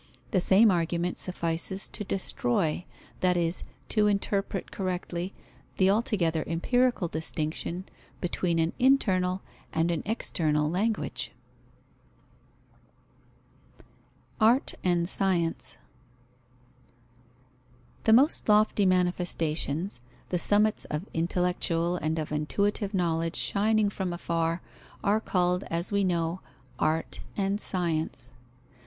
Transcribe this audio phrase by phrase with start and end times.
[0.31, 2.85] The same argument suffices to destroy,
[3.19, 5.31] that is, to interpret correctly,
[5.77, 7.85] the altogether empirical distinction
[8.19, 11.33] between an internal and an external language.
[14.39, 15.77] Art and science.
[18.05, 24.63] The most lofty manifestations, the summits of intellectual and of intuitive knowledge shining from afar,
[25.03, 26.41] are called, as we know,
[26.79, 28.31] Art and Science.